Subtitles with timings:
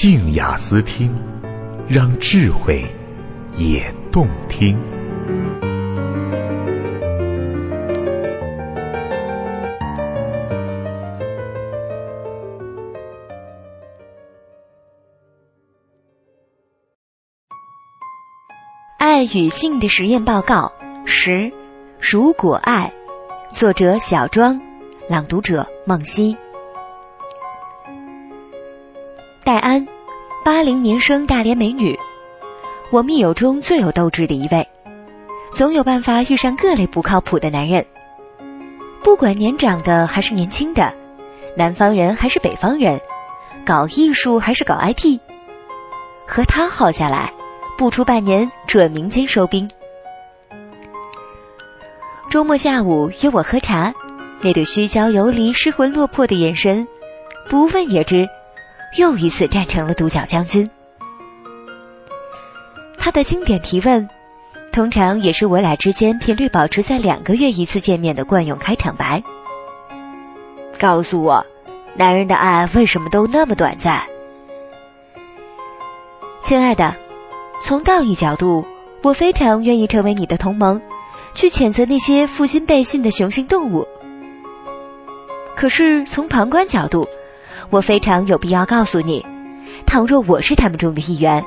[0.00, 1.12] 静雅思听，
[1.88, 2.88] 让智慧
[3.56, 4.78] 也动听。
[19.00, 20.72] 爱与性的实验报告
[21.06, 21.50] 十：
[22.00, 22.92] 如果爱，
[23.48, 24.60] 作者小庄，
[25.08, 26.36] 朗读者梦溪。
[30.58, 31.96] 八零年生大连美女，
[32.90, 34.66] 我密友中最有斗志的一位，
[35.52, 37.86] 总有办法遇上各类不靠谱的男人，
[39.04, 40.92] 不管年长的还是年轻的，
[41.56, 43.00] 南方人还是北方人，
[43.64, 45.20] 搞艺术还是搞 IT，
[46.26, 47.32] 和他耗下来，
[47.78, 49.70] 不出半年准民间收兵。
[52.30, 53.94] 周末下午约我喝茶，
[54.40, 56.88] 那对虚焦游离、失魂落魄的眼神，
[57.48, 58.28] 不问也知。
[58.96, 60.68] 又一次站成了独角将军。
[62.98, 64.08] 他的经典提问，
[64.72, 69.22] 通常也是我俩之间频率保持在两个月一次见面的惯用开场白。
[70.78, 71.46] 告诉我，
[71.96, 74.04] 男人的爱为什么都那么短暂？
[76.42, 76.94] 亲爱的，
[77.62, 78.66] 从道义角度，
[79.02, 80.80] 我非常愿意成为你的同盟，
[81.34, 83.86] 去谴责那些负心背信的雄性动物。
[85.56, 87.08] 可是从旁观角度，
[87.70, 89.24] 我非常有必要告诉你，
[89.86, 91.44] 倘若我是他们中的一员，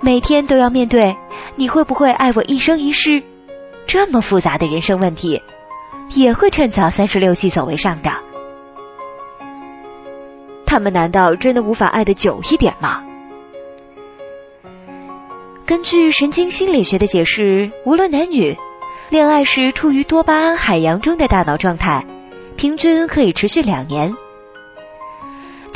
[0.00, 1.16] 每天都要面对
[1.56, 3.22] 你会不会爱我一生一世
[3.86, 5.42] 这么复杂的人生问题，
[6.14, 8.10] 也会趁早三十六计走为上的。
[10.66, 13.02] 他们难道真的无法爱得久一点吗？
[15.64, 18.56] 根据神经心理学的解释，无论男女，
[19.08, 22.04] 恋爱时处于多巴胺海洋中的大脑状态，
[22.56, 24.14] 平均可以持续两年。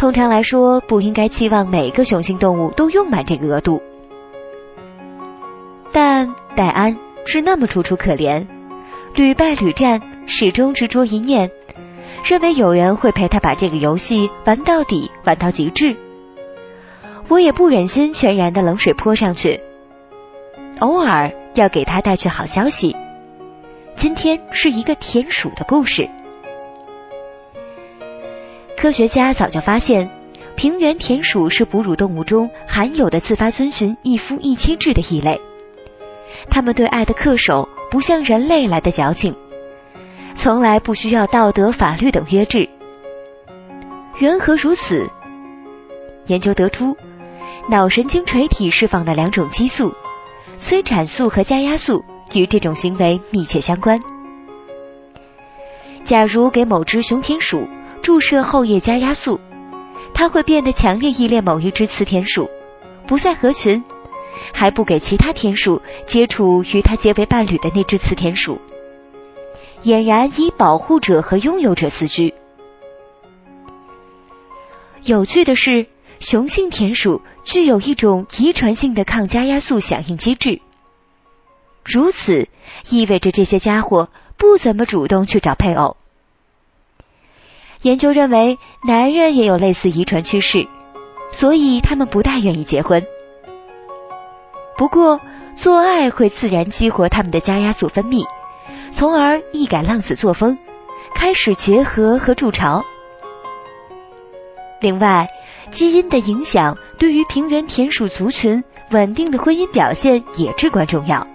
[0.00, 3.82] 通常来说，不应该期望每个雄性动物都用满这个额度。
[5.92, 6.96] 但戴安
[7.26, 8.46] 是那么楚楚可怜，
[9.14, 11.50] 屡败屡战，始终执着一念，
[12.24, 15.94] 认为有人会陪他把这个游戏玩到底，玩到极致。
[17.28, 19.60] 我也不忍心全然的冷水泼上去，
[20.78, 22.96] 偶尔要给他带去好消息。
[23.96, 26.08] 今天是一个田鼠的故事。
[28.80, 30.08] 科学家早就发现，
[30.56, 35.38] 平原田鼠是哺乳动物中罕有的自发遵循一夫一妻制的异类。
[36.48, 39.36] 它们对爱的恪守不像人类来的矫情，
[40.32, 42.70] 从来不需要道德、法律等约制。
[44.18, 45.10] 缘何如此？
[46.28, 46.96] 研究得出，
[47.68, 49.92] 脑神经垂体释放的两种激素——
[50.56, 52.02] 催产素和加压素，
[52.32, 54.00] 与这种行为密切相关。
[56.02, 57.68] 假如给某只雄田鼠，
[58.10, 59.38] 注射后叶加压素，
[60.12, 62.50] 它会变得强烈依恋某一只雌田鼠，
[63.06, 63.84] 不再合群，
[64.52, 68.60] 还不给其他田鼠接触与它结为伴侣的那只雌田鼠，
[69.82, 72.34] 俨然以保护者和拥有者自居。
[75.04, 75.86] 有趣的是，
[76.18, 80.60] 雄性田鼠具有一种遗传性的抗加压素响应机制，
[81.84, 82.48] 如此
[82.90, 85.96] 意味着这些家伙不怎么主动去找配偶。
[87.82, 90.68] 研究认为，男人也有类似遗传趋势，
[91.32, 93.02] 所以他们不大愿意结婚。
[94.76, 95.18] 不过，
[95.56, 98.26] 做爱会自然激活他们的加压素分泌，
[98.90, 100.58] 从而一改浪子作风，
[101.14, 102.84] 开始结合和筑巢。
[104.82, 105.28] 另外，
[105.70, 111.26] 基因的影响对于平原田鼠族群稳定的婚姻表现也至关重要。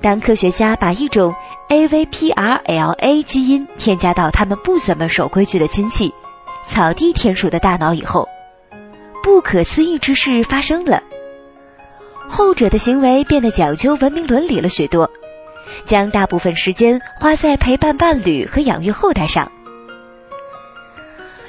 [0.00, 1.34] 当科学家把一种
[1.70, 6.12] AVPRLA 基因添加到他们不怎么守规矩的亲戚
[6.66, 8.28] 草地田鼠的大脑以后，
[9.22, 11.00] 不可思议之事发生了。
[12.28, 15.08] 后者的行为变得讲究文明伦理了许多，
[15.84, 19.52] 将大部分时间花在陪伴伴侣和养育后代上。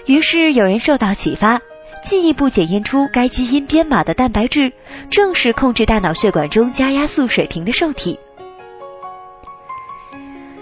[0.05, 1.61] 于是有人受到启发，
[2.03, 4.71] 进一步检验出该基因编码的蛋白质
[5.09, 8.19] 正是控制大脑血管中加压素水平的受体。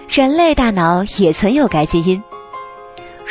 [0.09, 2.23] 人类大脑也存有该基因。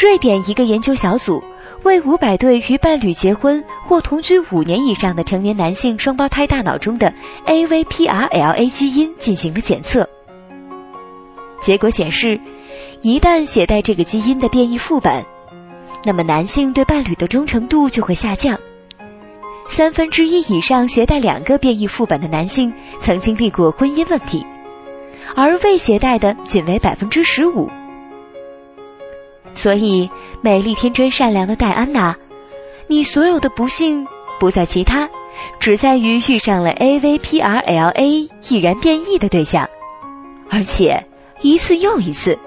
[0.00, 1.42] 瑞典一个研究小组
[1.82, 7.12] 为五百对与伴侣结婚或同居五年以上的成年男性双胞胎大脑中的
[7.46, 10.08] AVPRLA 基因进行了检测。
[11.60, 12.40] 结果显示，
[13.00, 15.24] 一旦携带这个基因的变异副本，
[16.04, 18.56] 那么男性对伴侣的忠诚度就会下降。
[19.66, 24.46] 三分之一以上携带两个变异副本的男性曾经历过婚姻问题。
[25.34, 27.68] 而未携带的仅为百分之十五，
[29.54, 30.10] 所以
[30.40, 32.16] 美丽、天真、善良的戴安娜，
[32.86, 34.06] 你所有的不幸
[34.40, 35.08] 不在其他，
[35.60, 39.68] 只在于遇上了 A V P R L A 易然变异的对象，
[40.50, 41.06] 而且
[41.40, 42.38] 一次又一次。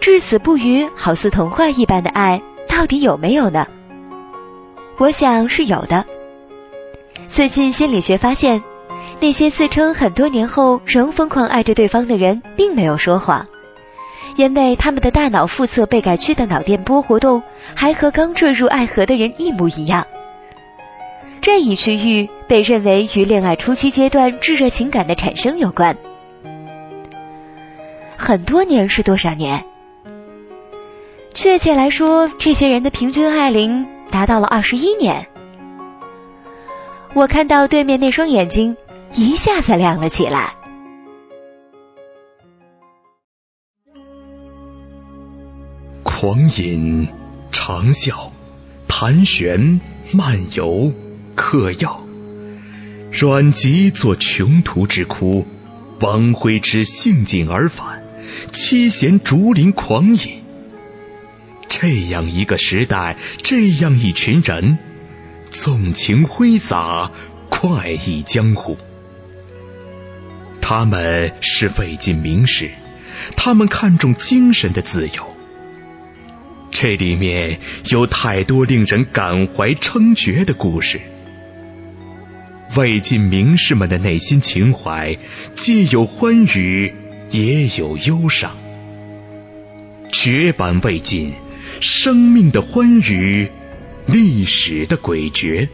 [0.00, 3.66] 至死不渝，好似童话一般的爱，到底有没有呢？
[4.98, 6.04] 我想是有的。
[7.28, 8.62] 最近心理学发现，
[9.22, 13.46] 那些自称很多年后仍疯狂爱着对方的人，并没有说谎。
[14.34, 17.40] 因为他们的大脑复测被改区的脑电波活动，
[17.76, 20.04] 还和刚坠入爱河的人一模一样。
[21.40, 25.96] 这一区域被认为与恋爱初期阶段炙热情感的产生有关。
[28.16, 29.64] 很多年是多少年？
[31.32, 35.28] 确切来说，这些人的平均爱龄达到了二十一年。
[37.14, 38.74] 我看到对面那双眼睛
[39.14, 40.54] 一下子亮了起来。
[46.02, 47.08] 狂饮、
[47.50, 48.30] 长啸、
[48.88, 49.80] 盘旋、
[50.14, 50.92] 漫游、
[51.34, 52.00] 嗑药，
[53.10, 55.46] 阮籍作穷途之哭，
[56.00, 58.02] 王徽之兴尽而返，
[58.50, 60.42] 七贤竹林狂饮。
[61.68, 64.78] 这样一个时代，这样一群人，
[65.50, 67.10] 纵情挥洒，
[67.50, 68.76] 快意江湖。
[70.62, 72.70] 他们是魏晋名士，
[73.36, 75.36] 他们看重精神的自由。
[76.70, 77.58] 这里面
[77.90, 81.00] 有太多令人感怀称绝的故事。
[82.76, 85.18] 魏晋名士们的内心情怀，
[85.56, 86.94] 既有欢愉，
[87.30, 88.56] 也有忧伤。
[90.10, 91.32] 绝版魏晋，
[91.80, 93.50] 生命的欢愉，
[94.06, 95.68] 历史的诡谲。